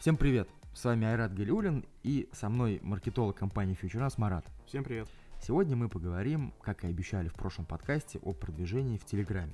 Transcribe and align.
Всем 0.00 0.16
привет! 0.16 0.48
С 0.74 0.84
вами 0.84 1.06
Айрат 1.06 1.34
Галиулин 1.34 1.84
и 2.02 2.28
со 2.32 2.48
мной 2.48 2.80
маркетолог 2.82 3.36
компании 3.36 3.78
FutureNas 3.80 4.14
Марат. 4.16 4.44
Всем 4.66 4.82
привет! 4.82 5.08
Сегодня 5.40 5.76
мы 5.76 5.88
поговорим, 5.88 6.52
как 6.62 6.82
и 6.82 6.88
обещали 6.88 7.28
в 7.28 7.34
прошлом 7.34 7.66
подкасте, 7.66 8.18
о 8.22 8.32
продвижении 8.32 8.98
в 8.98 9.04
Телеграме. 9.04 9.52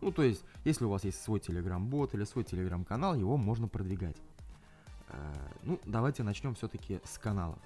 Ну, 0.00 0.10
то 0.10 0.22
есть, 0.22 0.44
если 0.64 0.84
у 0.84 0.88
вас 0.88 1.04
есть 1.04 1.22
свой 1.22 1.38
Телеграм-бот 1.38 2.14
или 2.14 2.24
свой 2.24 2.44
Телеграм-канал, 2.44 3.14
его 3.14 3.36
можно 3.36 3.68
продвигать. 3.68 4.16
Э, 5.10 5.32
ну, 5.62 5.78
давайте 5.84 6.22
начнем 6.22 6.54
все-таки 6.54 7.00
с 7.04 7.18
каналов. 7.18 7.58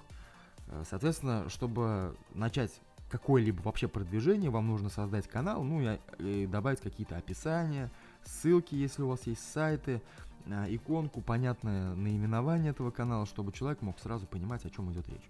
Э, 0.67 0.83
соответственно, 0.87 1.49
чтобы 1.49 2.15
начать 2.33 2.79
какое-либо 3.11 3.61
вообще 3.61 3.87
продвижение, 3.87 4.49
вам 4.49 4.67
нужно 4.67 4.89
создать 4.89 5.27
канал, 5.27 5.63
ну 5.63 5.81
и, 5.81 5.99
и 6.19 6.47
добавить 6.47 6.79
какие-то 6.79 7.17
описания, 7.17 7.91
ссылки, 8.23 8.73
если 8.73 9.03
у 9.03 9.09
вас 9.09 9.27
есть 9.27 9.43
сайты, 9.51 10.01
э, 10.45 10.65
иконку, 10.69 11.21
понятное 11.21 11.93
наименование 11.93 12.71
этого 12.71 12.89
канала, 12.89 13.25
чтобы 13.25 13.51
человек 13.51 13.81
мог 13.81 13.99
сразу 13.99 14.25
понимать, 14.25 14.65
о 14.65 14.69
чем 14.69 14.91
идет 14.91 15.09
речь. 15.09 15.29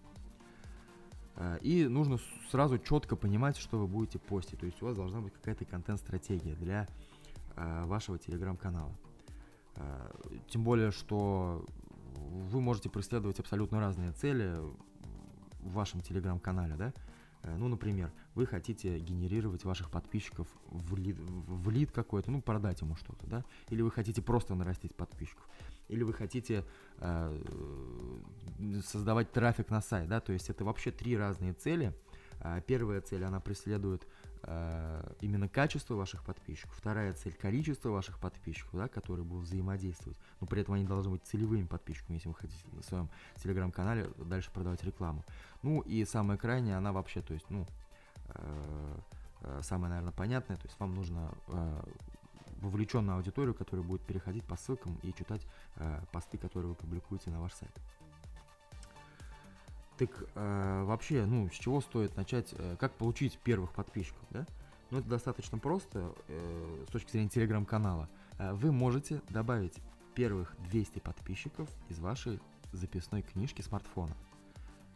Э, 1.38 1.58
и 1.62 1.88
нужно 1.88 2.20
сразу 2.52 2.78
четко 2.78 3.16
понимать, 3.16 3.58
что 3.58 3.80
вы 3.80 3.88
будете 3.88 4.20
постить. 4.20 4.60
То 4.60 4.68
есть 4.68 4.82
у 4.82 4.86
вас 4.86 4.96
должна 4.96 5.20
быть 5.20 5.34
какая-то 5.34 5.66
контент-стратегия 5.66 6.56
для 6.56 6.88
вашего 7.56 8.18
телеграм-канала. 8.18 8.96
Тем 10.48 10.64
более, 10.64 10.92
что 10.92 11.66
вы 12.16 12.62
можете 12.62 12.90
преследовать 12.90 13.40
абсолютно 13.40 13.82
разные 13.82 14.14
цели 14.14 14.56
в 15.60 15.74
вашем 15.74 16.00
телеграм-канале, 16.00 16.76
да? 16.76 16.94
Ну, 17.44 17.68
например, 17.68 18.12
вы 18.36 18.46
хотите 18.46 19.00
генерировать 19.00 19.64
ваших 19.66 19.90
подписчиков 19.90 20.48
в 20.68 20.96
лид, 20.96 21.18
в 21.20 21.70
лид 21.70 21.92
какой-то, 21.92 22.30
ну, 22.32 22.42
продать 22.42 22.82
ему 22.82 22.96
что-то, 22.96 23.26
да? 23.26 23.46
Или 23.70 23.82
вы 23.82 23.90
хотите 23.90 24.22
просто 24.22 24.54
нарастить 24.54 24.94
подписчиков 24.96 25.48
или 25.92 26.04
вы 26.04 26.14
хотите 26.14 26.64
э, 27.00 27.42
создавать 28.86 29.32
трафик 29.32 29.70
на 29.70 29.82
сайт, 29.82 30.08
да, 30.08 30.22
то 30.22 30.32
есть 30.32 30.50
это 30.50 30.64
вообще 30.64 30.90
три 30.92 31.18
разные 31.18 31.54
цели. 31.54 31.94
Э, 32.40 32.62
первая 32.66 33.02
цель, 33.02 33.26
она 33.26 33.42
преследует 33.42 34.04
э, 34.04 34.08
именно 35.22 35.48
качество 35.48 35.96
ваших 35.96 36.24
подписчиков, 36.24 36.76
вторая 36.76 37.14
цель 37.14 37.34
количество 37.34 37.90
ваших 37.90 38.20
подписчиков, 38.20 38.72
да, 38.74 38.88
которые 38.88 39.26
будут 39.26 39.46
взаимодействовать, 39.46 40.18
но 40.40 40.48
при 40.48 40.62
этом 40.62 40.76
они 40.76 40.86
должны 40.86 41.12
быть 41.12 41.24
целевыми 41.24 41.66
подписчиками, 41.66 42.16
если 42.16 42.30
вы 42.30 42.36
хотите 42.36 42.64
на 42.72 42.84
своем 42.84 43.10
телеграм-канале 43.36 44.10
дальше 44.18 44.52
продавать 44.52 44.84
рекламу. 44.84 45.24
Ну 45.62 45.82
и 45.82 46.06
самая 46.06 46.38
крайняя, 46.38 46.78
она 46.78 46.92
вообще, 46.92 47.22
то 47.22 47.34
есть, 47.34 47.50
ну, 47.50 47.66
э, 48.28 48.98
э 49.42 49.62
самое, 49.64 49.90
наверное, 49.90 50.14
понятное, 50.14 50.58
то 50.58 50.68
есть 50.68 50.80
вам 50.80 50.96
нужно 50.96 51.32
э, 51.48 51.84
вовлеченную 52.62 53.18
аудиторию, 53.18 53.54
которая 53.54 53.86
будет 53.86 54.02
переходить 54.02 54.44
по 54.46 54.56
ссылкам 54.56 54.98
и 55.04 55.14
читать 55.14 55.46
э, 55.76 56.02
посты, 56.12 56.38
которые 56.38 56.70
вы 56.70 56.76
публикуете 56.76 57.30
на 57.32 57.42
ваш 57.42 57.54
сайт. 57.54 57.72
Так 60.02 60.10
э, 60.34 60.84
вообще, 60.84 61.28
ну, 61.28 61.48
с 61.48 61.54
чего 61.54 61.80
стоит 61.80 62.18
начать, 62.18 62.56
э, 62.58 62.76
как 62.80 62.92
получить 62.94 63.38
первых 63.38 63.72
подписчиков, 63.72 64.26
да? 64.32 64.48
Ну, 64.90 64.98
это 64.98 65.08
достаточно 65.08 65.60
просто 65.60 66.16
э, 66.28 66.86
с 66.88 66.92
точки 66.92 67.12
зрения 67.12 67.30
телеграм-канала. 67.30 68.10
Э, 68.40 68.52
вы 68.54 68.72
можете 68.72 69.22
добавить 69.30 69.76
первых 70.16 70.56
200 70.72 70.98
подписчиков 70.98 71.70
из 71.88 72.00
вашей 72.00 72.40
записной 72.72 73.22
книжки 73.22 73.62
смартфона. 73.62 74.16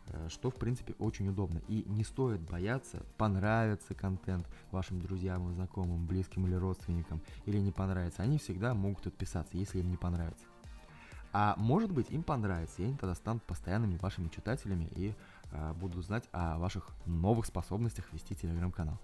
Э, 0.08 0.28
что, 0.28 0.50
в 0.50 0.56
принципе, 0.56 0.96
очень 0.98 1.30
удобно. 1.30 1.62
И 1.68 1.84
не 1.86 2.04
стоит 2.04 2.42
бояться, 2.42 3.06
понравится 3.20 3.94
контент 3.94 4.50
вашим 4.72 5.00
друзьям, 5.00 5.54
знакомым, 5.54 6.08
близким 6.08 6.48
или 6.48 6.56
родственникам, 6.56 7.22
или 7.46 7.60
не 7.60 7.72
понравится. 7.72 8.24
Они 8.24 8.40
всегда 8.40 8.74
могут 8.74 9.06
отписаться, 9.06 9.56
если 9.56 9.82
им 9.82 9.92
не 9.92 9.98
понравится. 9.98 10.46
А 11.38 11.54
может 11.58 11.92
быть, 11.92 12.12
им 12.12 12.24
понравится, 12.24 12.82
и 12.82 12.86
они 12.86 12.96
тогда 12.96 13.14
станут 13.14 13.44
постоянными 13.44 13.98
вашими 13.98 14.30
читателями 14.30 14.88
и 14.96 15.14
э, 15.52 15.74
будут 15.74 16.06
знать 16.06 16.24
о 16.32 16.58
ваших 16.58 16.92
новых 17.06 17.46
способностях 17.46 18.06
вести 18.14 18.36
телеграм-канал. 18.36 18.98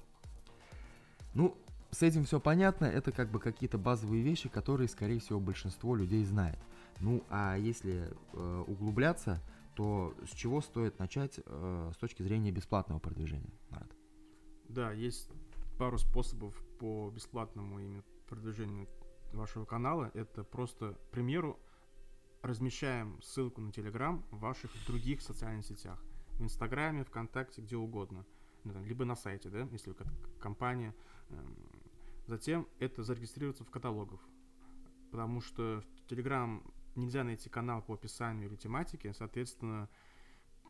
Ну, 1.34 1.58
с 1.90 2.02
этим 2.04 2.24
все 2.24 2.40
понятно, 2.40 2.86
это 2.86 3.12
как 3.12 3.30
бы 3.32 3.42
какие-то 3.42 3.78
базовые 3.78 4.24
вещи, 4.24 4.48
которые, 4.48 4.88
скорее 4.88 5.20
всего, 5.20 5.42
большинство 5.42 5.94
людей 5.94 6.24
знает. 6.24 6.58
Ну, 7.02 7.22
а 7.30 7.58
если 7.58 8.08
э, 8.32 8.64
углубляться, 8.66 9.42
то 9.76 10.14
с 10.24 10.34
чего 10.34 10.62
стоит 10.62 11.00
начать 11.00 11.42
э, 11.46 11.92
с 11.94 11.98
точки 11.98 12.24
зрения 12.24 12.52
бесплатного 12.52 13.00
продвижения, 13.00 13.52
Марат? 13.70 13.92
Да, 14.70 14.94
есть 14.94 15.30
пару 15.78 15.98
способов 15.98 16.56
по 16.80 17.12
бесплатному 17.14 17.82
именно 17.82 18.04
продвижению 18.30 18.88
вашего 19.34 19.66
канала. 19.66 20.12
Это 20.14 20.46
просто, 20.46 20.94
к 20.94 21.12
примеру, 21.12 21.60
размещаем 22.42 23.22
ссылку 23.22 23.62
на 23.62 23.72
Телеграм 23.72 24.24
в 24.32 24.40
ваших 24.40 24.72
других 24.88 25.22
социальных 25.22 25.66
сетях. 25.66 26.04
В 26.40 26.44
Инстаграме, 26.44 27.04
ВКонтакте, 27.04 27.62
где 27.62 27.76
угодно. 27.78 28.26
Ну, 28.64 28.84
либо 28.84 29.06
на 29.06 29.16
сайте, 29.16 29.50
да, 29.50 29.68
если 29.72 29.92
вы 29.92 29.96
компания. 30.40 30.96
Эм, 31.30 31.56
затем 32.28 32.68
это 32.80 33.04
зарегистрироваться 33.04 33.64
в 33.64 33.70
каталогах. 33.70 34.20
Потому 35.12 35.42
что 35.42 35.84
в 36.04 36.08
Телеграм 36.08 36.64
нельзя 36.96 37.24
найти 37.24 37.50
канал 37.50 37.82
по 37.82 37.94
описанию 37.94 38.50
или 38.50 38.56
тематике, 38.56 39.14
соответственно, 39.14 39.90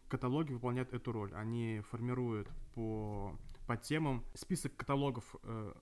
каталоги 0.08 0.54
выполняют 0.54 0.94
эту 0.94 1.12
роль. 1.12 1.34
Они 1.34 1.81
формируют 1.90 2.50
по, 2.74 3.38
по 3.68 3.78
темам. 3.78 4.26
Список 4.34 4.76
каталогов 4.76 5.36
э, 5.44 5.74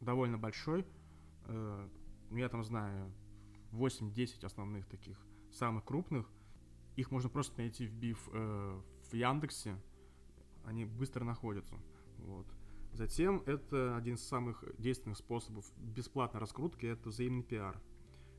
довольно 0.00 0.38
большой. 0.38 0.86
Э, 1.46 1.88
я 2.30 2.48
там 2.48 2.62
знаю 2.62 3.12
8-10 3.76 4.44
основных 4.44 4.86
таких, 4.86 5.18
самых 5.52 5.84
крупных. 5.84 6.28
Их 6.96 7.10
можно 7.10 7.28
просто 7.28 7.58
найти, 7.60 7.86
вбив 7.86 8.28
э, 8.32 8.80
в 9.10 9.14
Яндексе. 9.14 9.76
Они 10.64 10.84
быстро 10.84 11.24
находятся. 11.24 11.76
Вот. 12.18 12.46
Затем 12.92 13.42
это 13.46 13.96
один 13.96 14.14
из 14.14 14.26
самых 14.26 14.64
действенных 14.78 15.18
способов 15.18 15.70
бесплатной 15.76 16.40
раскрутки, 16.40 16.86
это 16.86 17.10
взаимный 17.10 17.42
пиар. 17.42 17.78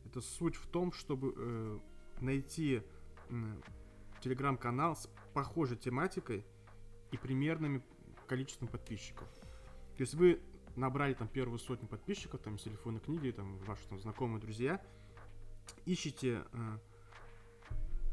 Это 0.05 0.21
суть 0.21 0.55
в 0.55 0.67
том, 0.67 0.91
чтобы 0.91 1.33
э, 1.37 1.79
найти 2.21 2.81
э, 3.29 3.61
телеграм-канал 4.21 4.95
с 4.95 5.09
похожей 5.33 5.77
тематикой 5.77 6.43
и 7.11 7.17
примерным 7.17 7.83
количеством 8.27 8.67
подписчиков. 8.67 9.27
То 9.95 10.01
есть 10.01 10.15
вы 10.15 10.41
набрали 10.75 11.13
там 11.13 11.27
первую 11.27 11.59
сотню 11.59 11.87
подписчиков, 11.87 12.41
там, 12.41 12.55
из 12.55 12.61
телефонной 12.61 12.99
книги, 12.99 13.31
там, 13.31 13.57
ваши 13.59 13.87
там, 13.87 13.99
знакомые, 13.99 14.39
друзья, 14.39 14.81
ищите 15.85 16.43
э, 16.51 16.77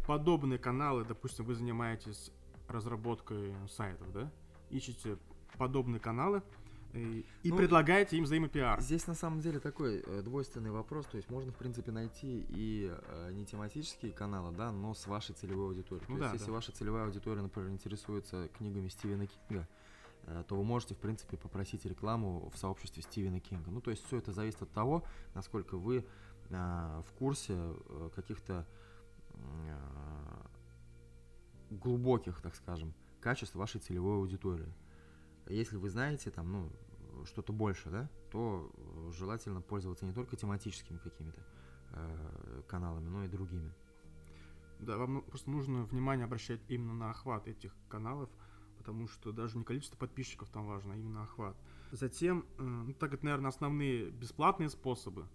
подобные 0.06 0.58
каналы, 0.58 1.04
допустим, 1.04 1.44
вы 1.44 1.54
занимаетесь 1.54 2.30
разработкой 2.68 3.54
сайтов, 3.68 4.12
да, 4.12 4.30
ищите 4.70 5.18
подобные 5.58 6.00
каналы, 6.00 6.42
и, 6.94 7.26
и 7.42 7.50
ну, 7.50 7.56
предлагаете 7.56 8.16
им 8.16 8.24
взаимопиар. 8.24 8.80
Здесь 8.80 9.06
на 9.08 9.14
самом 9.14 9.40
деле 9.40 9.58
такой 9.58 10.00
э, 10.06 10.22
двойственный 10.22 10.70
вопрос, 10.70 11.06
то 11.06 11.16
есть 11.16 11.28
можно 11.28 11.50
в 11.50 11.56
принципе 11.56 11.90
найти 11.90 12.46
и 12.48 12.88
э, 12.92 13.32
не 13.32 13.44
тематические 13.44 14.12
каналы, 14.12 14.54
да, 14.54 14.70
но 14.70 14.94
с 14.94 15.06
вашей 15.08 15.34
целевой 15.34 15.66
аудиторией. 15.68 16.06
Ну, 16.08 16.14
то 16.14 16.20
да, 16.20 16.26
есть, 16.26 16.38
да. 16.38 16.42
если 16.42 16.52
ваша 16.52 16.70
целевая 16.70 17.06
аудитория, 17.06 17.42
например, 17.42 17.70
интересуется 17.70 18.48
книгами 18.56 18.86
Стивена 18.86 19.26
Кинга, 19.26 19.68
э, 20.26 20.44
то 20.46 20.54
вы 20.54 20.62
можете 20.62 20.94
в 20.94 20.98
принципе 20.98 21.36
попросить 21.36 21.84
рекламу 21.84 22.48
в 22.54 22.58
сообществе 22.58 23.02
Стивена 23.02 23.40
Кинга. 23.40 23.72
Ну 23.72 23.80
то 23.80 23.90
есть 23.90 24.06
все 24.06 24.18
это 24.18 24.32
зависит 24.32 24.62
от 24.62 24.70
того, 24.70 25.02
насколько 25.34 25.76
вы 25.76 25.98
э, 25.98 26.04
в 26.50 27.12
курсе 27.18 27.54
э, 27.54 28.10
каких-то 28.14 28.66
э, 29.30 30.44
глубоких, 31.70 32.40
так 32.40 32.54
скажем, 32.54 32.94
качеств 33.20 33.54
вашей 33.54 33.80
целевой 33.80 34.16
аудитории. 34.16 34.72
Если 35.48 35.76
вы 35.76 35.90
знаете 35.90 36.30
там, 36.30 36.52
ну, 36.52 36.72
что-то 37.24 37.52
больше, 37.52 37.90
да, 37.90 38.08
то 38.30 38.70
э, 38.76 39.12
желательно 39.12 39.60
пользоваться 39.60 40.06
не 40.06 40.12
только 40.12 40.36
тематическими 40.36 40.98
какими-то 40.98 41.42
э, 41.90 42.62
каналами, 42.66 43.08
но 43.08 43.24
и 43.24 43.28
другими. 43.28 43.72
Да, 44.80 44.96
вам 44.96 45.14
ну, 45.14 45.22
просто 45.22 45.50
нужно 45.50 45.84
внимание 45.84 46.24
обращать 46.24 46.60
именно 46.68 46.94
на 46.94 47.10
охват 47.10 47.46
этих 47.48 47.74
каналов, 47.88 48.28
потому 48.76 49.08
что 49.08 49.32
даже 49.32 49.56
не 49.56 49.64
количество 49.64 49.96
подписчиков 49.96 50.50
там 50.50 50.66
важно, 50.66 50.94
а 50.94 50.96
именно 50.96 51.22
охват. 51.22 51.56
Затем, 51.92 52.44
э, 52.58 52.62
ну, 52.62 52.92
так 52.94 53.14
это, 53.14 53.24
наверное, 53.24 53.48
основные 53.48 54.10
бесплатные 54.10 54.68
способы, 54.68 55.28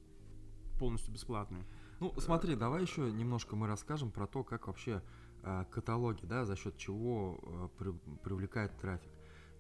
полностью 0.80 1.14
бесплатные. 1.14 1.64
Ну, 2.00 2.14
смотри, 2.18 2.56
давай 2.56 2.82
еще 2.82 3.12
немножко 3.12 3.56
мы 3.56 3.68
расскажем 3.68 4.10
про 4.10 4.26
то, 4.26 4.44
как 4.44 4.68
вообще 4.68 5.04
э, 5.44 5.66
каталоги, 5.70 6.26
да, 6.26 6.46
за 6.46 6.56
счет 6.56 6.78
чего 6.78 7.40
э, 7.44 7.70
при, 7.78 7.92
привлекают 8.24 8.76
трафик. 8.78 9.12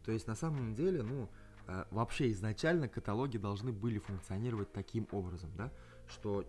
То 0.05 0.11
есть 0.11 0.25
на 0.25 0.35
самом 0.35 0.73
деле, 0.73 1.03
ну, 1.03 1.29
э, 1.67 1.85
вообще 1.91 2.31
изначально 2.31 2.87
каталоги 2.87 3.37
должны 3.37 3.71
были 3.73 3.99
функционировать 3.99 4.71
таким 4.71 5.07
образом, 5.11 5.51
да, 5.55 5.71
что 6.07 6.45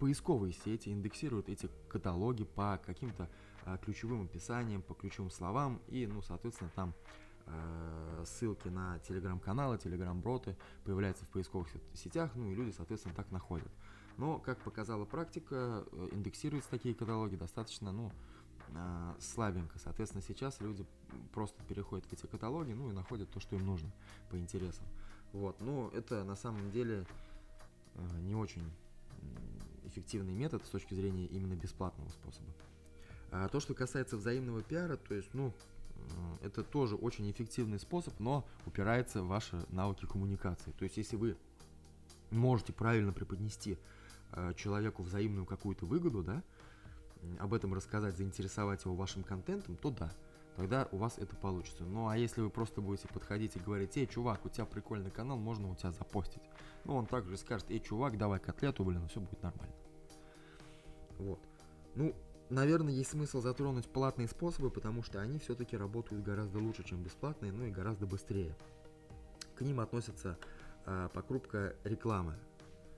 поисковые 0.00 0.52
сети 0.52 0.88
индексируют 0.88 1.48
эти 1.48 1.68
каталоги 1.88 2.44
по 2.44 2.80
каким-то 2.84 3.30
э, 3.66 3.78
ключевым 3.84 4.24
описаниям, 4.24 4.82
по 4.82 4.94
ключевым 4.94 5.30
словам, 5.30 5.80
и, 5.86 6.06
ну, 6.06 6.20
соответственно, 6.22 6.70
там 6.74 6.94
э, 7.46 7.79
ссылки 8.30 8.68
на 8.68 8.98
телеграм-каналы, 9.00 9.78
телеграм-броты 9.78 10.56
появляются 10.84 11.24
в 11.24 11.28
поисковых 11.28 11.68
сетях, 11.94 12.30
ну 12.34 12.50
и 12.50 12.54
люди, 12.54 12.72
соответственно, 12.76 13.14
так 13.14 13.30
находят. 13.30 13.70
Но, 14.16 14.38
как 14.38 14.58
показала 14.58 15.04
практика, 15.04 15.84
э, 15.92 16.08
индексируются 16.12 16.70
такие 16.70 16.94
каталоги 16.94 17.36
достаточно, 17.36 17.92
ну, 17.92 18.12
э, 18.68 19.14
слабенько. 19.18 19.78
Соответственно, 19.78 20.22
сейчас 20.22 20.60
люди 20.60 20.84
просто 21.32 21.62
переходят 21.64 22.06
в 22.06 22.12
эти 22.12 22.26
каталоги, 22.26 22.72
ну 22.72 22.90
и 22.90 22.92
находят 22.92 23.30
то, 23.30 23.40
что 23.40 23.56
им 23.56 23.64
нужно 23.64 23.90
по 24.30 24.36
интересам. 24.36 24.84
Вот, 25.32 25.60
но 25.60 25.90
это 25.94 26.24
на 26.24 26.36
самом 26.36 26.70
деле 26.70 27.06
э, 27.94 28.20
не 28.22 28.34
очень 28.34 28.62
эффективный 29.84 30.34
метод 30.34 30.64
с 30.64 30.68
точки 30.68 30.94
зрения 30.94 31.26
именно 31.26 31.54
бесплатного 31.54 32.08
способа. 32.10 32.50
А 33.30 33.48
то, 33.48 33.60
что 33.60 33.74
касается 33.74 34.16
взаимного 34.16 34.62
пиара, 34.62 34.96
то 34.96 35.14
есть, 35.14 35.32
ну, 35.34 35.52
это 36.42 36.62
тоже 36.62 36.96
очень 36.96 37.30
эффективный 37.30 37.78
способ, 37.78 38.18
но 38.18 38.46
упирается 38.66 39.22
в 39.22 39.28
ваши 39.28 39.64
навыки 39.70 40.06
коммуникации. 40.06 40.72
То 40.72 40.84
есть, 40.84 40.96
если 40.96 41.16
вы 41.16 41.36
можете 42.30 42.72
правильно 42.72 43.12
преподнести 43.12 43.78
э, 44.32 44.54
человеку 44.54 45.02
взаимную 45.02 45.46
какую-то 45.46 45.86
выгоду, 45.86 46.22
да, 46.22 46.42
об 47.38 47.54
этом 47.54 47.74
рассказать, 47.74 48.16
заинтересовать 48.16 48.84
его 48.84 48.94
вашим 48.94 49.22
контентом, 49.22 49.76
то 49.76 49.90
да, 49.90 50.12
тогда 50.56 50.88
у 50.92 50.96
вас 50.96 51.18
это 51.18 51.36
получится. 51.36 51.84
Ну 51.84 52.08
а 52.08 52.16
если 52.16 52.40
вы 52.40 52.50
просто 52.50 52.80
будете 52.80 53.08
подходить 53.08 53.56
и 53.56 53.60
говорить, 53.60 53.96
эй, 53.96 54.06
чувак, 54.06 54.44
у 54.44 54.48
тебя 54.48 54.64
прикольный 54.64 55.10
канал, 55.10 55.36
можно 55.36 55.70
у 55.70 55.74
тебя 55.74 55.92
запостить. 55.92 56.42
Ну 56.84 56.96
он 56.96 57.06
также 57.06 57.36
скажет, 57.36 57.70
эй, 57.70 57.80
чувак, 57.80 58.16
давай 58.16 58.40
котлету, 58.40 58.84
блин, 58.84 59.06
все 59.08 59.20
будет 59.20 59.42
нормально. 59.42 59.74
Вот. 61.18 61.40
Ну, 61.94 62.14
наверное, 62.50 62.92
есть 62.92 63.10
смысл 63.10 63.40
затронуть 63.40 63.88
платные 63.88 64.28
способы, 64.28 64.70
потому 64.70 65.02
что 65.02 65.20
они 65.20 65.38
все-таки 65.38 65.76
работают 65.76 66.22
гораздо 66.22 66.58
лучше, 66.58 66.84
чем 66.84 67.02
бесплатные, 67.02 67.52
ну 67.52 67.64
и 67.64 67.70
гораздо 67.70 68.06
быстрее. 68.06 68.54
К 69.54 69.62
ним 69.62 69.80
относится 69.80 70.38
э, 70.86 71.08
покупка 71.12 71.74
рекламы 71.84 72.34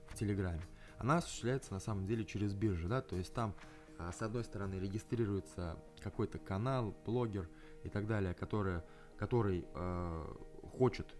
в 0.07 0.15
Телеграме. 0.15 0.61
Она 0.97 1.17
осуществляется 1.17 1.73
на 1.73 1.79
самом 1.79 2.05
деле 2.05 2.25
через 2.25 2.53
биржи, 2.53 2.87
да, 2.87 3.01
то 3.01 3.15
есть 3.15 3.33
там 3.33 3.53
э, 3.99 4.11
с 4.11 4.21
одной 4.21 4.43
стороны 4.43 4.75
регистрируется 4.75 5.77
какой-то 6.01 6.39
канал, 6.39 6.95
блогер 7.05 7.49
и 7.83 7.89
так 7.89 8.07
далее, 8.07 8.33
который, 8.33 8.81
который 9.17 9.65
э, 9.73 10.35
хочет 10.77 11.13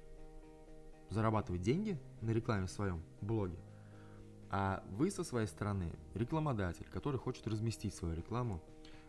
зарабатывать 1.10 1.62
деньги 1.62 2.00
на 2.22 2.32
рекламе 2.32 2.66
в 2.66 2.72
своем 2.72 3.04
блоге, 3.22 3.58
а 4.56 4.84
вы 4.92 5.10
со 5.10 5.24
своей 5.24 5.48
стороны 5.48 5.92
рекламодатель, 6.14 6.86
который 6.92 7.18
хочет 7.18 7.48
разместить 7.48 7.96
свою 7.96 8.14
рекламу 8.14 8.62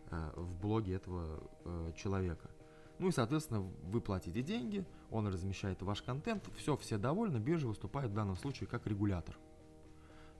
э, 0.09 0.31
в 0.35 0.59
блоге 0.59 0.95
этого 0.95 1.39
э, 1.63 1.91
человека. 1.95 2.49
Ну 2.97 3.09
и, 3.09 3.11
соответственно, 3.11 3.61
вы 3.83 4.01
платите 4.01 4.41
деньги, 4.41 4.83
он 5.11 5.27
размещает 5.27 5.83
ваш 5.83 6.01
контент, 6.01 6.49
все, 6.57 6.75
все 6.77 6.97
довольны, 6.97 7.37
биржа 7.37 7.67
выступает 7.67 8.09
в 8.09 8.15
данном 8.15 8.37
случае 8.37 8.67
как 8.67 8.87
регулятор. 8.87 9.37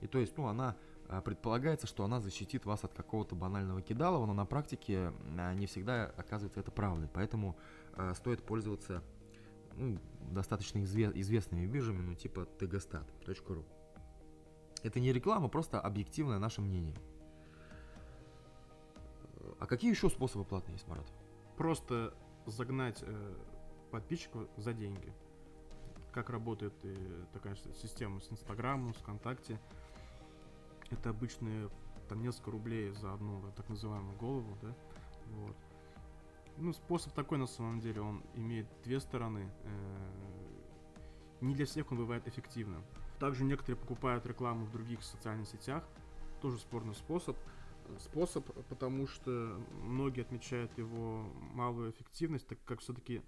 И 0.00 0.08
то 0.08 0.18
есть, 0.18 0.36
ну, 0.36 0.48
она 0.48 0.74
э, 1.08 1.20
предполагается, 1.20 1.86
что 1.86 2.02
она 2.02 2.20
защитит 2.20 2.66
вас 2.66 2.82
от 2.82 2.92
какого-то 2.92 3.36
банального 3.36 3.82
кидалова, 3.82 4.26
но 4.26 4.34
на 4.34 4.44
практике 4.44 5.12
не 5.54 5.66
всегда 5.66 6.06
оказывается 6.16 6.58
это 6.58 6.72
правдой. 6.72 7.08
Поэтому 7.14 7.56
э, 7.92 8.12
стоит 8.16 8.42
пользоваться 8.42 9.04
ну, 9.76 10.00
достаточно 10.32 10.78
изве- 10.78 11.12
известными 11.20 11.64
биржами, 11.64 12.00
ну, 12.00 12.16
типа 12.16 12.48
tgstat.ru. 12.58 13.64
Это 14.82 15.00
не 15.00 15.12
реклама, 15.12 15.48
просто 15.48 15.80
объективное 15.80 16.38
наше 16.38 16.60
мнение. 16.60 16.96
А 19.58 19.66
какие 19.66 19.90
еще 19.90 20.10
способы 20.10 20.44
платные 20.44 20.74
есть, 20.74 20.86
Марат? 20.86 21.06
Просто 21.56 22.14
загнать 22.46 23.02
э, 23.02 23.34
подписчиков 23.90 24.48
за 24.56 24.72
деньги. 24.72 25.12
Как 26.12 26.30
работает 26.30 26.74
э, 26.82 27.24
такая 27.32 27.56
система 27.74 28.20
с 28.20 28.30
Инстаграмом, 28.30 28.94
с 28.94 28.98
ВКонтакте. 28.98 29.58
Это 30.90 31.10
обычные 31.10 31.70
там 32.08 32.22
несколько 32.22 32.50
рублей 32.50 32.90
за 32.92 33.12
одну 33.12 33.42
так 33.56 33.68
называемую 33.68 34.16
голову, 34.16 34.56
да. 34.62 34.74
Вот. 35.30 35.56
Ну, 36.58 36.72
способ 36.72 37.12
такой 37.12 37.38
на 37.38 37.46
самом 37.46 37.80
деле, 37.80 38.00
он 38.00 38.22
имеет 38.34 38.66
две 38.82 39.00
стороны. 39.00 39.50
Э, 39.64 40.45
не 41.40 41.54
для 41.54 41.66
всех 41.66 41.90
он 41.92 41.98
бывает 41.98 42.26
эффективным. 42.26 42.82
Также 43.18 43.44
некоторые 43.44 43.76
покупают 43.76 44.26
рекламу 44.26 44.66
в 44.66 44.70
других 44.70 45.02
социальных 45.02 45.48
сетях. 45.48 45.84
Тоже 46.40 46.58
спорный 46.58 46.94
способ. 46.94 47.36
Способ, 47.98 48.44
потому 48.68 49.06
что 49.06 49.60
многие 49.82 50.22
отмечают 50.22 50.76
его 50.76 51.24
малую 51.54 51.92
эффективность, 51.92 52.46
так 52.46 52.58
как 52.64 52.80
все-таки 52.80 53.22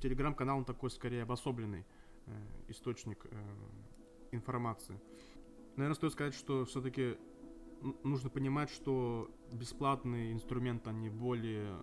телеграм-канал 0.00 0.58
он 0.58 0.64
такой 0.64 0.90
скорее 0.90 1.22
обособленный 1.22 1.86
э, 2.26 2.32
источник 2.68 3.26
э, 3.30 3.56
информации. 4.32 5.00
Наверное, 5.76 5.94
стоит 5.94 6.12
сказать, 6.12 6.34
что 6.34 6.64
все-таки 6.64 7.16
нужно 8.04 8.28
понимать, 8.30 8.70
что 8.70 9.30
бесплатные 9.52 10.32
инструменты, 10.32 10.90
они 10.90 11.08
более, 11.08 11.78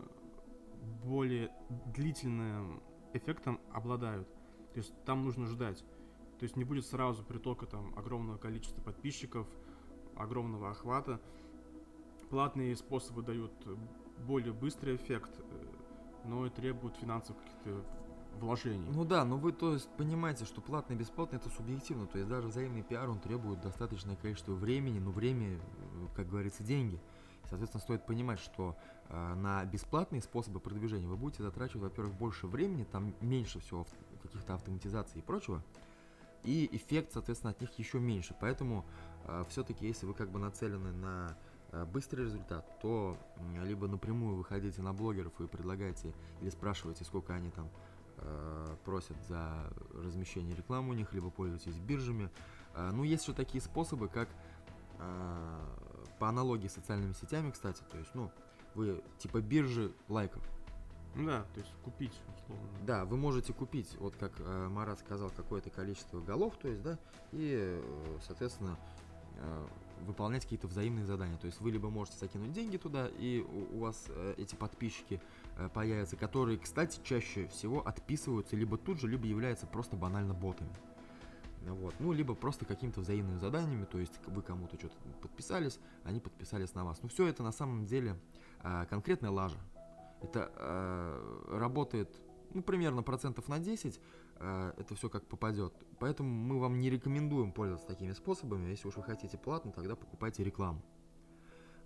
более 1.03 1.51
длительным 1.95 2.83
эффектом 3.13 3.59
обладают. 3.71 4.27
То 4.77 4.81
есть 4.81 4.93
там 5.05 5.25
нужно 5.25 5.47
ждать. 5.47 5.83
То 6.37 6.43
есть 6.43 6.55
не 6.55 6.63
будет 6.63 6.85
сразу 6.85 7.23
притока 7.23 7.65
там 7.65 7.97
огромного 7.97 8.37
количества 8.37 8.79
подписчиков, 8.79 9.47
огромного 10.15 10.69
охвата. 10.69 11.19
Платные 12.29 12.75
способы 12.75 13.23
дают 13.23 13.51
более 14.27 14.53
быстрый 14.53 14.95
эффект, 14.95 15.31
э, 15.39 15.65
но 16.25 16.45
и 16.45 16.51
требуют 16.51 16.95
финансовых 16.97 17.41
каких-то 17.41 17.83
вложений. 18.39 18.87
Ну 18.93 19.03
да, 19.03 19.25
но 19.25 19.37
вы 19.37 19.51
то 19.51 19.73
есть 19.73 19.89
понимаете, 19.97 20.45
что 20.45 20.61
платный 20.61 20.95
и 20.95 20.99
бесплатный 20.99 21.39
это 21.39 21.49
субъективно, 21.49 22.05
то 22.05 22.19
есть 22.19 22.29
даже 22.29 22.49
взаимный 22.49 22.83
пиар 22.83 23.09
он 23.09 23.19
требует 23.19 23.61
достаточное 23.61 24.15
количество 24.15 24.53
времени, 24.53 24.99
но 24.99 25.09
время, 25.09 25.55
э, 25.55 25.59
как 26.15 26.29
говорится, 26.29 26.61
деньги. 26.61 27.01
Соответственно, 27.49 27.81
стоит 27.81 28.05
понимать, 28.05 28.39
что 28.39 28.77
э, 29.09 29.33
на 29.33 29.65
бесплатные 29.65 30.21
способы 30.21 30.59
продвижения 30.59 31.07
вы 31.07 31.17
будете 31.17 31.41
затрачивать, 31.41 31.81
во-первых, 31.81 32.13
больше 32.13 32.45
времени, 32.45 32.83
там 32.83 33.15
меньше 33.21 33.59
всего 33.59 33.87
каких-то 34.27 34.53
автоматизаций 34.53 35.19
и 35.19 35.21
прочего, 35.23 35.63
и 36.43 36.69
эффект, 36.71 37.11
соответственно, 37.13 37.51
от 37.51 37.61
них 37.61 37.77
еще 37.77 37.99
меньше. 37.99 38.35
Поэтому 38.39 38.85
э, 39.25 39.43
все-таки, 39.49 39.87
если 39.87 40.05
вы 40.05 40.13
как 40.13 40.29
бы 40.29 40.39
нацелены 40.39 40.91
на 40.91 41.37
э, 41.71 41.85
быстрый 41.85 42.25
результат, 42.25 42.79
то 42.79 43.17
э, 43.35 43.65
либо 43.65 43.87
напрямую 43.87 44.35
выходите 44.35 44.81
на 44.81 44.93
блогеров 44.93 45.39
и 45.41 45.47
предлагаете 45.47 46.13
или 46.41 46.49
спрашиваете, 46.49 47.03
сколько 47.03 47.33
они 47.33 47.49
там 47.51 47.69
э, 48.17 48.75
просят 48.85 49.17
за 49.27 49.71
размещение 49.93 50.55
рекламы 50.55 50.91
у 50.91 50.93
них, 50.93 51.13
либо 51.13 51.29
пользуйтесь 51.29 51.77
биржами. 51.79 52.29
Э, 52.75 52.91
ну, 52.91 53.03
есть 53.03 53.23
еще 53.23 53.33
такие 53.33 53.61
способы, 53.61 54.07
как 54.07 54.29
э, 54.99 55.59
по 56.19 56.29
аналогии 56.29 56.67
с 56.67 56.73
социальными 56.73 57.13
сетями, 57.13 57.51
кстати, 57.51 57.83
то 57.91 57.97
есть, 57.97 58.11
ну, 58.13 58.31
вы 58.73 59.03
типа 59.17 59.41
биржи 59.41 59.91
лайков, 60.07 60.43
да, 61.25 61.45
то 61.53 61.59
есть 61.59 61.71
купить, 61.83 62.13
условно. 62.35 62.67
Да, 62.85 63.05
вы 63.05 63.17
можете 63.17 63.53
купить, 63.53 63.95
вот 63.99 64.15
как 64.15 64.33
э, 64.39 64.67
Марат 64.69 64.99
сказал, 64.99 65.29
какое-то 65.29 65.69
количество 65.69 66.19
голов, 66.19 66.57
то 66.57 66.67
есть, 66.67 66.81
да, 66.81 66.97
и, 67.31 67.79
э, 67.81 68.17
соответственно, 68.25 68.77
э, 69.37 69.67
выполнять 70.05 70.43
какие-то 70.43 70.67
взаимные 70.67 71.05
задания. 71.05 71.37
То 71.37 71.47
есть 71.47 71.59
вы 71.61 71.71
либо 71.71 71.89
можете 71.89 72.17
закинуть 72.17 72.51
деньги 72.51 72.77
туда, 72.77 73.07
и 73.07 73.41
у, 73.41 73.77
у 73.77 73.79
вас 73.79 74.05
э, 74.09 74.35
эти 74.37 74.55
подписчики 74.55 75.21
э, 75.57 75.69
появятся, 75.73 76.15
которые, 76.15 76.57
кстати, 76.57 76.99
чаще 77.03 77.47
всего 77.47 77.85
отписываются 77.85 78.55
либо 78.55 78.77
тут 78.77 78.99
же, 78.99 79.07
либо 79.07 79.25
являются 79.25 79.67
просто 79.67 79.95
банально 79.95 80.33
ботами. 80.33 80.75
Вот. 81.63 81.95
Ну, 81.99 82.13
либо 82.13 82.33
просто 82.33 82.65
какими-то 82.65 83.01
взаимными 83.01 83.39
заданиями, 83.39 83.85
то 83.85 83.97
есть 83.97 84.13
вы 84.27 84.41
кому-то 84.41 84.77
что-то 84.77 84.95
подписались, 85.21 85.79
они 86.03 86.19
подписались 86.19 86.73
на 86.75 86.85
вас. 86.85 86.99
Ну, 87.01 87.09
все 87.09 87.27
это 87.27 87.43
на 87.43 87.51
самом 87.51 87.85
деле 87.85 88.17
э, 88.63 88.85
конкретная 88.89 89.31
лажа. 89.31 89.57
Это 90.21 90.51
э, 90.55 91.57
работает, 91.57 92.09
ну, 92.53 92.61
примерно 92.61 93.03
процентов 93.03 93.47
на 93.47 93.59
10, 93.59 93.99
э, 94.39 94.73
это 94.77 94.95
все 94.95 95.09
как 95.09 95.25
попадет. 95.27 95.73
Поэтому 95.99 96.29
мы 96.29 96.59
вам 96.59 96.79
не 96.79 96.89
рекомендуем 96.89 97.51
пользоваться 97.51 97.87
такими 97.87 98.13
способами. 98.13 98.69
Если 98.69 98.87
уж 98.87 98.95
вы 98.95 99.03
хотите 99.03 99.37
платно, 99.37 99.71
тогда 99.71 99.95
покупайте 99.95 100.43
рекламу. 100.43 100.81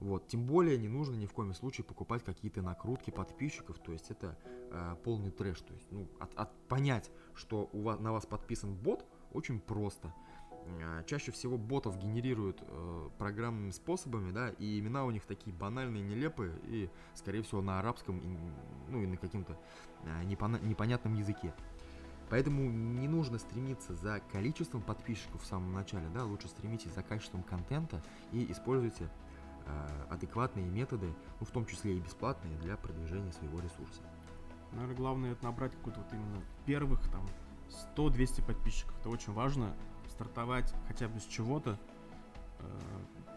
Вот. 0.02 0.28
Тем 0.28 0.48
более 0.48 0.80
не 0.80 0.88
нужно 0.88 1.14
ни 1.16 1.28
в 1.28 1.34
коем 1.34 1.54
случае 1.54 1.86
покупать 1.86 2.24
какие-то 2.24 2.64
накрутки 2.64 3.12
подписчиков, 3.12 3.78
то 3.78 3.92
есть 3.92 4.10
это 4.10 4.36
э, 4.72 4.96
полный 5.04 5.30
трэш. 5.30 5.62
То 5.62 5.74
есть, 5.74 5.92
ну, 5.92 6.08
от, 6.20 6.34
от 6.36 6.52
понять, 6.68 7.12
что 7.36 7.70
у 7.72 7.82
вас, 7.82 8.00
на 8.00 8.12
вас 8.12 8.26
подписан 8.26 8.74
бот, 8.74 9.06
очень 9.32 9.60
просто. 9.60 10.12
А, 10.84 11.04
чаще 11.04 11.32
всего 11.32 11.58
ботов 11.58 11.98
генерируют 11.98 12.62
э, 12.62 13.10
программными 13.18 13.72
способами, 13.72 14.32
да, 14.32 14.50
и 14.50 14.80
имена 14.80 15.06
у 15.06 15.12
них 15.12 15.26
такие 15.26 15.56
банальные, 15.56 16.04
нелепые, 16.04 16.54
и, 16.66 16.90
скорее 17.14 17.42
всего, 17.42 17.62
на 17.62 17.80
арабском, 17.80 18.20
и, 18.20 18.38
ну, 18.90 19.02
и 19.02 19.08
на 19.08 19.18
каким-то 19.18 19.58
э, 20.04 20.24
непона- 20.24 20.64
непонятном 20.64 21.14
языке. 21.14 21.54
Поэтому 22.30 22.72
не 22.72 23.08
нужно 23.08 23.38
стремиться 23.40 23.94
за 23.94 24.22
количеством 24.32 24.82
подписчиков 24.82 25.42
в 25.42 25.46
самом 25.46 25.74
начале, 25.74 26.08
да, 26.14 26.24
лучше 26.24 26.48
стремитесь 26.48 26.94
за 26.94 27.04
качеством 27.04 27.44
контента 27.44 28.02
и 28.32 28.50
используйте 28.52 29.10
э, 29.66 30.06
адекватные 30.10 30.66
методы, 30.70 31.08
ну, 31.40 31.46
в 31.46 31.52
том 31.52 31.66
числе 31.66 31.98
и 31.98 32.00
бесплатные, 32.00 32.58
для 32.60 32.78
продвижения 32.78 33.32
своего 33.34 33.60
ресурса. 33.60 34.02
Наверное, 34.72 34.96
главное 34.96 35.32
это 35.34 35.44
набрать 35.44 35.74
какую-то 35.74 36.00
вот 36.00 36.14
именно 36.14 36.42
первых 36.66 37.02
там 37.10 37.28
100-200 37.98 38.46
подписчиков. 38.46 38.98
Это 39.00 39.10
очень 39.10 39.34
важно. 39.34 39.76
Стартовать 40.22 40.72
хотя 40.88 41.08
бы 41.08 41.20
с 41.20 41.26
чего-то, 41.26 41.80
э, 42.60 42.64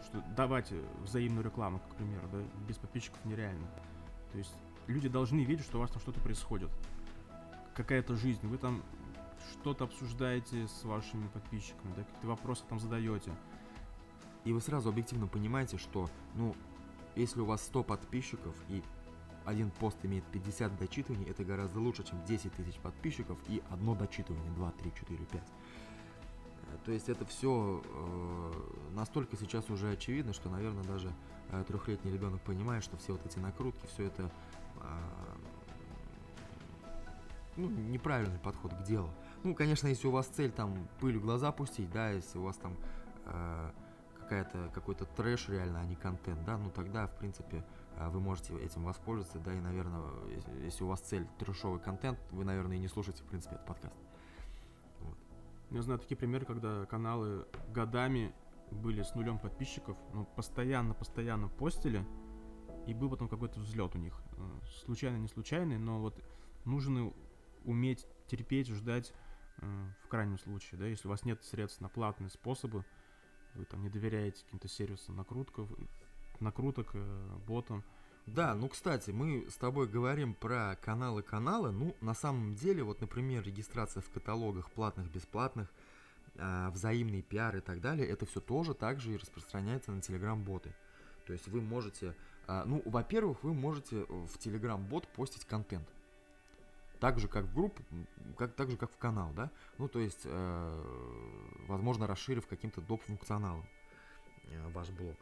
что 0.03 0.23
давать 0.35 0.71
взаимную 1.01 1.43
рекламу, 1.43 1.79
к 1.79 1.95
примеру, 1.95 2.27
да, 2.31 2.37
без 2.67 2.77
подписчиков 2.77 3.17
нереально. 3.25 3.65
То 4.31 4.37
есть 4.37 4.53
люди 4.85 5.09
должны 5.09 5.43
видеть, 5.43 5.65
что 5.65 5.77
у 5.77 5.81
вас 5.81 5.89
там 5.89 5.99
что-то 5.99 6.19
происходит. 6.19 6.69
Какая-то 7.73 8.15
жизнь. 8.15 8.45
Вы 8.47 8.59
там 8.59 8.83
что-то 9.51 9.85
обсуждаете 9.85 10.67
с 10.67 10.83
вашими 10.83 11.27
подписчиками, 11.29 11.91
да, 11.95 12.03
какие-то 12.03 12.27
вопросы 12.27 12.63
там 12.69 12.79
задаете. 12.79 13.31
И 14.43 14.53
вы 14.53 14.61
сразу 14.61 14.89
объективно 14.89 15.25
понимаете, 15.25 15.79
что, 15.79 16.07
ну, 16.35 16.55
если 17.15 17.41
у 17.41 17.45
вас 17.45 17.63
100 17.63 17.83
подписчиков 17.83 18.55
и 18.69 18.83
один 19.43 19.71
пост 19.71 19.97
имеет 20.03 20.23
50 20.25 20.77
дочитываний, 20.77 21.25
это 21.27 21.43
гораздо 21.43 21.79
лучше, 21.79 22.03
чем 22.03 22.23
10 22.25 22.53
тысяч 22.53 22.75
подписчиков 22.75 23.39
и 23.47 23.63
одно 23.71 23.95
дочитывание, 23.95 24.51
2, 24.51 24.71
3, 24.71 24.93
4, 24.99 25.25
5. 25.25 25.43
То 26.85 26.91
есть 26.91 27.09
это 27.09 27.25
все 27.25 27.81
э, 27.83 28.51
настолько 28.93 29.37
сейчас 29.37 29.69
уже 29.69 29.91
очевидно, 29.91 30.33
что, 30.33 30.49
наверное, 30.49 30.83
даже 30.83 31.11
э, 31.49 31.63
трехлетний 31.67 32.11
ребенок 32.11 32.41
понимает, 32.41 32.83
что 32.83 32.97
все 32.97 33.13
вот 33.13 33.25
эти 33.25 33.39
накрутки, 33.39 33.85
все 33.87 34.05
это 34.05 34.31
э, 34.77 34.85
ну, 37.57 37.69
неправильный 37.69 38.39
подход 38.39 38.73
к 38.73 38.83
делу. 38.83 39.09
Ну, 39.43 39.55
конечно, 39.55 39.87
если 39.87 40.07
у 40.07 40.11
вас 40.11 40.27
цель 40.27 40.51
там 40.51 40.87
пыль 40.99 41.17
в 41.17 41.21
глаза 41.21 41.51
пустить, 41.51 41.91
да, 41.91 42.09
если 42.09 42.37
у 42.37 42.43
вас 42.43 42.57
там 42.57 42.75
э, 43.25 43.71
какая-то 44.19 44.69
какой-то 44.73 45.05
трэш 45.05 45.49
реально, 45.49 45.81
а 45.81 45.85
не 45.85 45.95
контент, 45.95 46.43
да, 46.45 46.57
ну 46.57 46.69
тогда, 46.69 47.07
в 47.07 47.15
принципе, 47.17 47.63
э, 47.95 48.09
вы 48.09 48.19
можете 48.19 48.57
этим 48.59 48.83
воспользоваться, 48.83 49.39
да, 49.39 49.53
и, 49.53 49.59
наверное, 49.59 50.01
если 50.63 50.83
у 50.83 50.87
вас 50.87 50.99
цель 51.01 51.27
трэшовый 51.39 51.79
контент, 51.79 52.19
вы, 52.31 52.43
наверное, 52.43 52.77
и 52.77 52.79
не 52.79 52.87
слушаете, 52.87 53.23
в 53.23 53.27
принципе, 53.27 53.55
этот 53.55 53.67
подкаст. 53.67 53.95
Я 55.71 55.81
знаю 55.81 55.99
такие 55.99 56.17
примеры, 56.17 56.45
когда 56.45 56.85
каналы 56.85 57.45
годами 57.69 58.33
были 58.71 59.01
с 59.01 59.15
нулем 59.15 59.39
подписчиков, 59.39 59.97
но 60.13 60.25
постоянно-постоянно 60.25 61.49
постили, 61.49 62.05
и 62.87 62.93
был 62.93 63.09
потом 63.09 63.27
какой-то 63.27 63.59
взлет 63.59 63.95
у 63.95 63.97
них. 63.97 64.21
Э, 64.37 64.59
случайно, 64.85 65.17
не 65.17 65.27
случайный, 65.27 65.77
но 65.77 65.99
вот 65.99 66.23
нужно 66.65 67.13
уметь 67.63 68.07
терпеть, 68.27 68.67
ждать 68.67 69.13
э, 69.57 69.89
в 70.03 70.07
крайнем 70.07 70.37
случае, 70.37 70.79
да, 70.79 70.85
если 70.85 71.07
у 71.07 71.11
вас 71.11 71.23
нет 71.25 71.43
средств 71.43 71.81
на 71.81 71.89
платные 71.89 72.29
способы, 72.29 72.85
вы 73.55 73.65
там 73.65 73.81
не 73.81 73.89
доверяете 73.89 74.43
каким-то 74.43 74.67
сервисам 74.67 75.15
накрутков, 75.15 75.69
накруток, 76.39 76.91
э, 76.93 77.37
ботам, 77.47 77.83
да, 78.25 78.55
ну, 78.55 78.69
кстати, 78.69 79.11
мы 79.11 79.45
с 79.49 79.55
тобой 79.55 79.87
говорим 79.87 80.33
про 80.33 80.75
каналы-каналы. 80.81 81.71
Ну, 81.71 81.95
на 82.01 82.15
самом 82.15 82.55
деле, 82.55 82.83
вот, 82.83 82.99
например, 82.99 83.43
регистрация 83.43 84.01
в 84.01 84.09
каталогах 84.09 84.71
платных, 84.71 85.11
бесплатных, 85.11 85.71
э, 86.35 86.69
взаимный 86.71 87.21
пиар 87.21 87.57
и 87.57 87.61
так 87.61 87.81
далее, 87.81 88.07
это 88.07 88.25
все 88.25 88.39
тоже 88.39 88.73
также 88.73 89.13
и 89.13 89.17
распространяется 89.17 89.91
на 89.91 89.99
Telegram-боты. 89.99 90.73
То 91.27 91.33
есть 91.33 91.47
вы 91.47 91.61
можете, 91.61 92.15
э, 92.47 92.63
ну, 92.65 92.81
во-первых, 92.85 93.43
вы 93.43 93.53
можете 93.53 94.05
в 94.05 94.37
Telegram-бот 94.37 95.07
постить 95.09 95.45
контент. 95.45 95.87
Так 96.99 97.19
же, 97.19 97.27
как 97.27 97.45
в 97.45 97.53
группу, 97.53 97.83
как, 98.37 98.55
так 98.55 98.71
же, 98.71 98.77
как 98.77 98.91
в 98.91 98.97
канал, 98.97 99.31
да? 99.35 99.51
Ну, 99.77 99.87
то 99.87 99.99
есть, 99.99 100.21
э, 100.23 101.65
возможно, 101.67 102.07
расширив 102.07 102.47
каким-то 102.47 102.81
доп. 102.81 103.03
функционалом 103.03 103.67
э, 104.45 104.67
ваш 104.69 104.89
блог. 104.89 105.15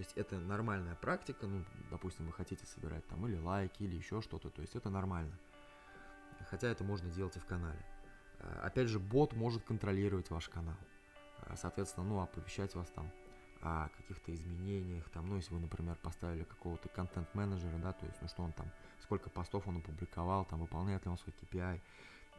То 0.00 0.04
есть 0.04 0.16
это 0.16 0.38
нормальная 0.38 0.94
практика, 0.94 1.46
ну, 1.46 1.62
допустим, 1.90 2.24
вы 2.24 2.32
хотите 2.32 2.64
собирать 2.64 3.06
там 3.08 3.26
или 3.26 3.36
лайки, 3.36 3.82
или 3.82 3.96
еще 3.96 4.22
что-то, 4.22 4.48
то 4.48 4.62
есть 4.62 4.74
это 4.74 4.88
нормально. 4.88 5.38
Хотя 6.48 6.68
это 6.68 6.84
можно 6.84 7.10
делать 7.10 7.36
и 7.36 7.38
в 7.38 7.44
канале. 7.44 7.84
А, 8.38 8.62
опять 8.64 8.88
же, 8.88 8.98
бот 8.98 9.34
может 9.34 9.62
контролировать 9.62 10.30
ваш 10.30 10.48
канал. 10.48 10.78
А, 11.42 11.54
соответственно, 11.54 12.06
ну, 12.06 12.18
оповещать 12.22 12.74
вас 12.74 12.88
там 12.92 13.12
о 13.60 13.90
каких-то 13.90 14.32
изменениях, 14.32 15.06
там, 15.10 15.26
ну, 15.28 15.36
если 15.36 15.52
вы, 15.52 15.60
например, 15.60 15.96
поставили 15.96 16.44
какого-то 16.44 16.88
контент-менеджера, 16.88 17.76
да, 17.76 17.92
то 17.92 18.06
есть, 18.06 18.22
ну, 18.22 18.28
что 18.28 18.42
он 18.42 18.52
там, 18.52 18.70
сколько 19.02 19.28
постов 19.28 19.68
он 19.68 19.76
опубликовал, 19.76 20.46
там, 20.46 20.60
выполняет 20.60 21.04
ли 21.04 21.10
он 21.10 21.18
свой 21.18 21.34
KPI 21.42 21.78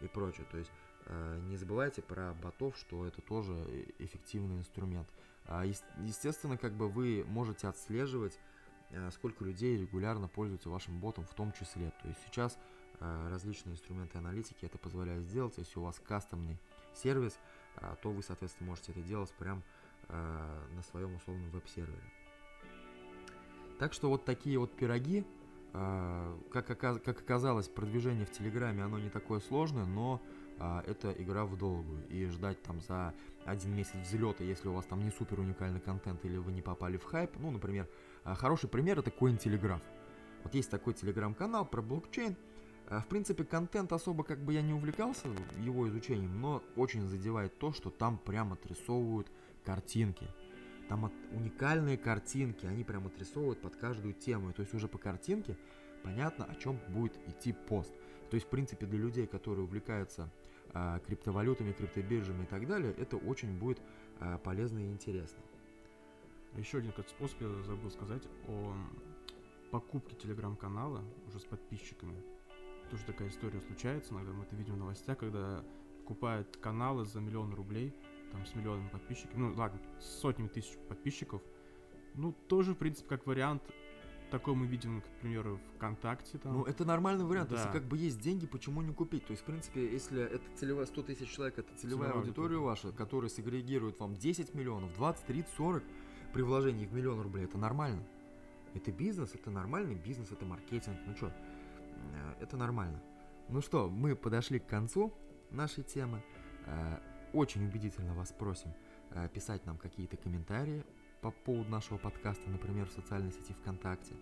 и 0.01 0.08
прочее. 0.08 0.48
То 0.50 0.58
есть, 0.58 0.72
э, 1.06 1.39
не 1.44 1.58
забывайте 1.58 2.01
про 2.01 2.34
ботов, 2.34 2.75
что 2.75 3.06
это 3.06 3.22
тоже 3.22 3.53
э, 3.53 3.84
эффективный 4.00 4.58
инструмент. 4.58 5.08
А, 5.45 5.65
естественно, 5.65 6.57
как 6.57 6.74
бы 6.74 6.89
вы 6.89 7.25
можете 7.27 7.67
отслеживать, 7.67 8.39
э, 8.91 9.10
сколько 9.12 9.43
людей 9.43 9.77
регулярно 9.77 10.27
пользуются 10.27 10.69
вашим 10.69 11.00
ботом 11.00 11.25
в 11.25 11.33
том 11.33 11.51
числе. 11.53 11.91
То 12.01 12.07
есть 12.07 12.19
сейчас 12.25 12.57
э, 13.00 13.29
различные 13.29 13.74
инструменты 13.74 14.17
аналитики 14.17 14.65
это 14.65 14.77
позволяют 14.77 15.25
сделать. 15.25 15.57
Если 15.57 15.79
у 15.79 15.83
вас 15.83 16.00
кастомный 16.00 16.57
сервис, 16.93 17.39
э, 17.77 17.95
то 18.01 18.12
вы, 18.12 18.24
соответственно, 18.24 18.69
можете 18.69 18.91
это 18.91 19.01
делать 19.01 19.31
прямо 19.33 19.62
на 20.10 20.81
своем 20.89 21.15
условном 21.15 21.50
веб-сервере. 21.51 22.01
Так 23.79 23.93
что 23.93 24.10
вот 24.10 24.25
такие 24.25 24.60
вот 24.60 24.75
пироги, 24.75 25.25
как, 25.72 26.68
как 26.68 27.08
оказалось, 27.08 27.68
продвижение 27.70 28.25
в 28.25 28.32
Телеграме, 28.32 28.84
оно 28.84 29.00
не 29.00 29.10
такое 29.10 29.40
сложное, 29.40 29.86
но 29.86 30.22
а, 30.63 30.84
это 30.86 31.12
игра 31.12 31.46
в 31.46 31.58
долгую. 31.58 32.08
И 32.10 32.28
ждать 32.28 32.62
там 32.62 32.82
за 32.82 33.16
один 33.46 33.75
месяц 33.75 33.96
взлета, 33.96 34.44
если 34.44 34.68
у 34.68 34.74
вас 34.74 34.86
там 34.86 35.04
не 35.04 35.10
супер 35.10 35.40
уникальный 35.40 35.80
контент 35.80 36.24
или 36.24 36.38
вы 36.38 36.51
не 36.51 36.62
попали 36.62 36.98
в 36.98 37.04
хайп. 37.04 37.32
Ну, 37.40 37.50
например, 37.50 37.90
а, 38.24 38.36
хороший 38.36 38.70
пример 38.70 39.00
это 39.00 39.10
Cointelegraph. 39.10 39.82
Вот 40.44 40.54
есть 40.54 40.70
такой 40.70 40.94
телеграм-канал 40.94 41.66
про 41.66 41.82
блокчейн. 41.82 42.36
А, 42.90 43.01
в 43.01 43.08
принципе, 43.08 43.44
контент 43.44 43.92
особо 43.92 44.24
как 44.24 44.40
бы 44.40 44.54
я 44.54 44.62
не 44.62 44.74
увлекался 44.74 45.30
его 45.58 45.88
изучением, 45.88 46.40
но 46.40 46.62
очень 46.75 47.08
задевает 47.08 47.58
то, 47.58 47.74
что 47.74 47.90
там 47.90 48.20
прямо 48.20 48.54
отрисовывают 48.54 49.32
картинки. 49.66 50.28
Там 50.91 51.10
уникальные 51.31 51.98
картинки, 51.98 52.65
они 52.65 52.83
прям 52.83 53.07
отрисовывают 53.07 53.62
под 53.62 53.77
каждую 53.77 54.13
тему. 54.13 54.51
То 54.51 54.62
есть 54.62 54.74
уже 54.74 54.89
по 54.89 54.98
картинке 54.98 55.55
понятно, 56.03 56.43
о 56.43 56.53
чем 56.55 56.81
будет 56.89 57.17
идти 57.29 57.53
пост. 57.53 57.93
То 58.29 58.36
есть, 58.36 58.45
в 58.45 58.50
принципе, 58.50 58.86
для 58.86 59.00
людей, 59.00 59.25
которые 59.25 59.63
увлекаются 59.63 60.29
а, 60.74 61.00
криптовалютами, 61.00 61.71
криптобиржами 61.71 62.43
и 62.43 62.45
так 62.45 62.67
далее, 62.67 62.93
это 62.98 63.15
очень 63.15 63.57
будет 63.57 63.81
а, 64.19 64.38
полезно 64.39 64.79
и 64.79 64.91
интересно. 64.91 65.41
Еще 66.57 66.79
один 66.79 66.91
способ 67.07 67.39
я 67.39 67.48
забыл 67.63 67.89
сказать 67.89 68.24
о 68.50 68.75
покупке 69.71 70.17
телеграм-канала 70.17 71.05
уже 71.25 71.39
с 71.39 71.45
подписчиками. 71.45 72.21
Тоже 72.89 73.05
такая 73.05 73.29
история 73.29 73.62
случается, 73.62 74.13
иногда 74.13 74.33
мы 74.33 74.43
это 74.43 74.57
видим 74.57 74.74
в 74.74 74.79
новостях, 74.79 75.19
когда 75.19 75.63
покупают 76.00 76.57
каналы 76.57 77.05
за 77.05 77.21
миллион 77.21 77.53
рублей, 77.53 77.95
там 78.32 78.46
с 78.46 78.56
миллионами 78.56 78.90
подписчиков, 78.90 79.36
ну 79.36 79.54
ладно, 79.56 79.80
с 80.00 80.20
сотнями 80.20 80.48
тысяч 80.48 80.78
подписчиков. 80.88 81.42
Ну, 82.16 82.34
тоже, 82.34 82.74
в 82.74 82.78
принципе, 82.78 83.08
как 83.08 83.26
вариант 83.26 83.64
Такое 84.32 84.56
мы 84.56 84.66
видим, 84.66 85.02
к 85.02 85.06
примеру, 85.20 85.60
ВКонтакте. 85.76 86.38
Там. 86.38 86.54
Ну, 86.54 86.64
это 86.64 86.86
нормальный 86.86 87.26
вариант. 87.26 87.50
Да. 87.50 87.58
Если 87.58 87.70
как 87.70 87.84
бы 87.84 87.98
есть 87.98 88.22
деньги, 88.22 88.48
почему 88.48 88.82
не 88.82 88.94
купить? 88.94 89.26
То 89.26 89.32
есть, 89.32 89.44
в 89.44 89.46
принципе, 89.46 89.92
если 89.92 90.24
это 90.24 90.44
целевая 90.56 90.86
100 90.86 91.04
тысяч 91.04 91.30
человек, 91.30 91.60
это 91.60 91.68
целевая, 91.76 92.08
целевая 92.08 92.24
аудитория, 92.24 92.58
ваша, 92.58 92.94
которая 92.94 93.30
сегрегирует 93.30 94.00
вам 94.00 94.16
10 94.16 94.54
миллионов, 94.54 94.94
20, 94.94 95.26
30, 95.26 95.54
40 95.54 95.84
при 96.34 96.42
вложении 96.44 96.86
в 96.86 96.94
миллион 96.94 97.20
рублей, 97.20 97.44
это 97.44 97.58
нормально. 97.58 98.08
Это 98.74 98.94
бизнес, 98.94 99.36
это 99.36 99.52
нормальный 99.52 99.96
бизнес, 99.96 100.32
это 100.32 100.46
маркетинг. 100.46 100.98
Ну 101.06 101.14
что, 101.14 101.28
э, 101.28 102.36
это 102.40 102.56
нормально. 102.56 103.04
Ну 103.50 103.60
что, 103.60 103.90
мы 103.90 104.16
подошли 104.16 104.60
к 104.60 104.66
концу 104.66 105.14
нашей 105.50 105.84
темы. 105.84 106.24
Э, 107.32 107.38
очень 107.38 107.66
убедительно 107.66 108.14
вас 108.14 108.32
просим 108.32 108.74
э, 109.12 109.28
писать 109.30 109.66
нам 109.66 109.78
какие-то 109.78 110.18
комментарии 110.18 110.84
по 111.22 111.32
поводу 111.32 111.70
нашего 111.70 111.98
подкаста, 111.98 112.50
например, 112.50 112.88
в 112.88 112.92
социальной 112.92 113.32
сети 113.32 113.54
ВКонтакте. 113.54 114.16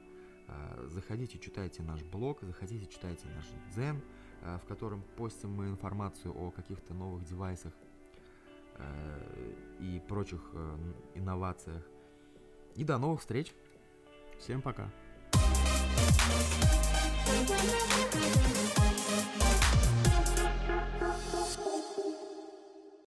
А, 0.48 0.88
заходите, 0.88 1.38
читайте 1.38 1.84
наш 1.84 2.02
блог, 2.04 2.42
заходите, 2.42 2.88
читайте 2.88 3.28
наш 3.36 3.46
дзен, 3.72 4.02
а, 4.42 4.58
в 4.58 4.66
котором 4.66 5.04
постим 5.16 5.54
мы 5.54 5.68
информацию 5.68 6.34
о 6.36 6.52
каких-то 6.52 6.94
новых 6.94 7.24
девайсах 7.24 7.74
и 9.82 10.02
прочих 10.08 10.42
инновациях. 11.14 11.84
И 12.76 12.86
до 12.86 12.98
новых 12.98 13.20
встреч! 13.20 13.54
Всем 14.40 14.62
пока! 14.62 14.90